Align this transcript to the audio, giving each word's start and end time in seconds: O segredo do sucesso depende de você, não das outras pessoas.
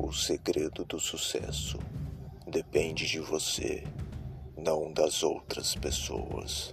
O 0.00 0.12
segredo 0.12 0.84
do 0.84 1.00
sucesso 1.00 1.76
depende 2.46 3.04
de 3.04 3.18
você, 3.18 3.82
não 4.56 4.92
das 4.92 5.24
outras 5.24 5.74
pessoas. 5.74 6.72